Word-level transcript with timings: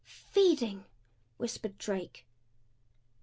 "Feeding!" 0.31 0.85
whispered 1.37 1.77
Drake. 1.77 2.25